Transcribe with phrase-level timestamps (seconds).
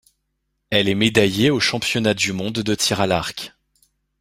[0.71, 3.53] Elle est médaillée aux championnats du monde de tir à l'arc.